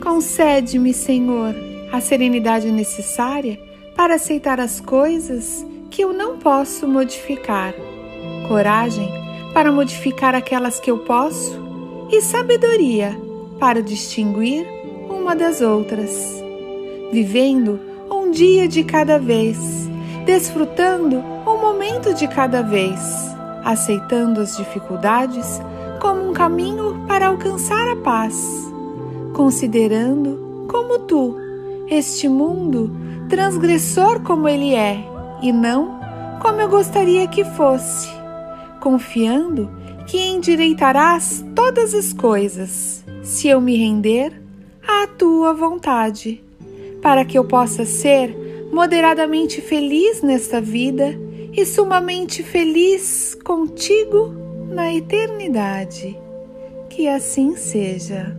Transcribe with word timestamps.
Concede-me, 0.00 0.92
Senhor, 0.92 1.54
a 1.90 2.00
serenidade 2.00 2.70
necessária 2.70 3.58
para 3.96 4.16
aceitar 4.16 4.60
as 4.60 4.80
coisas 4.80 5.64
que 5.90 6.02
eu 6.02 6.12
não 6.12 6.38
posso 6.38 6.86
modificar, 6.86 7.74
coragem 8.48 9.08
para 9.52 9.72
modificar 9.72 10.34
aquelas 10.34 10.78
que 10.80 10.90
eu 10.90 10.98
posso 10.98 11.58
e 12.10 12.20
sabedoria 12.20 13.18
para 13.58 13.80
distinguir 13.80 14.66
uma 15.08 15.34
das 15.34 15.60
outras, 15.60 16.10
vivendo 17.12 17.80
um 18.10 18.30
dia 18.30 18.68
de 18.68 18.84
cada 18.84 19.18
vez, 19.18 19.56
desfrutando 20.24 21.18
um 21.18 21.60
momento 21.60 22.14
de 22.14 22.26
cada 22.26 22.62
vez, 22.62 22.98
aceitando 23.64 24.40
as 24.40 24.56
dificuldades 24.56 25.60
como 26.00 26.30
um 26.30 26.32
caminho 26.32 27.04
para 27.06 27.28
alcançar 27.28 27.88
a 27.88 27.96
paz, 27.96 28.36
considerando 29.34 30.66
como 30.68 31.00
tu 31.00 31.36
este 31.88 32.28
mundo 32.28 32.90
transgressor 33.28 34.20
como 34.20 34.48
ele 34.48 34.74
é 34.74 34.98
e 35.42 35.52
não 35.52 36.00
como 36.40 36.60
eu 36.60 36.68
gostaria 36.68 37.26
que 37.26 37.44
fosse, 37.44 38.08
confiando 38.80 39.70
que 40.06 40.18
endireitarás 40.18 41.44
todas 41.54 41.94
as 41.94 42.12
coisas 42.12 43.02
se 43.22 43.48
eu 43.48 43.60
me 43.60 43.76
render 43.76 44.42
à 44.86 45.06
tua 45.06 45.54
vontade, 45.54 46.42
para 47.00 47.24
que 47.24 47.38
eu 47.38 47.44
possa 47.44 47.86
ser 47.86 48.43
moderadamente 48.74 49.60
feliz 49.60 50.20
nesta 50.20 50.60
vida 50.60 51.14
e 51.52 51.64
sumamente 51.64 52.42
feliz 52.42 53.32
contigo 53.44 54.34
na 54.68 54.92
eternidade. 54.92 56.18
Que 56.90 57.06
assim 57.06 57.54
seja. 57.54 58.36